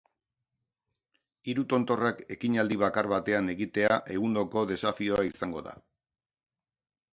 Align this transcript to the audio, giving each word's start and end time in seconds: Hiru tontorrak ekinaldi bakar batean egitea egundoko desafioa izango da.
Hiru 1.51 1.65
tontorrak 1.73 2.23
ekinaldi 2.37 2.79
bakar 2.85 3.11
batean 3.13 3.53
egitea 3.57 4.01
egundoko 4.17 4.67
desafioa 4.75 5.29
izango 5.31 5.65
da. 5.71 5.79